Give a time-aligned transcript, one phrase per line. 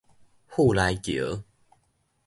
[0.47, 1.43] 富來橋